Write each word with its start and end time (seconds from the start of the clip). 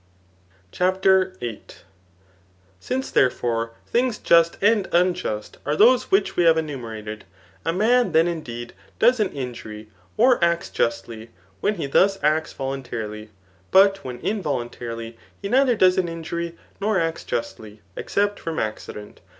CHAPTER 0.71 1.35
VIII. 1.41 1.61
Since, 2.79 3.11
therefore, 3.11 3.73
things 3.85 4.17
just 4.17 4.57
and 4.59 4.87
unjust 4.91 5.59
are 5.63 5.75
those 5.75 6.09
which 6.09 6.35
we 6.35 6.43
have 6.45 6.57
enomerated, 6.57 7.23
a 7.63 7.71
man 7.71 8.11
then 8.11 8.27
indeed 8.27 8.73
does 8.97 9.19
an 9.19 9.29
injury, 9.31 9.91
or 10.17 10.43
acts 10.43 10.71
justly, 10.71 11.29
when 11.59 11.75
he 11.75 11.85
thus 11.85 12.17
acts 12.23 12.51
voluntarily; 12.51 13.29
but 13.69 14.01
ifhen 14.01 14.19
involuntarily, 14.23 15.19
he 15.39 15.47
neither 15.49 15.75
does 15.75 15.99
an 15.99 16.07
injury, 16.09 16.57
nor 16.79 16.99
acts 16.99 17.23
justly, 17.23 17.83
except 17.95 18.39
from 18.39 18.57
accident. 18.57 19.21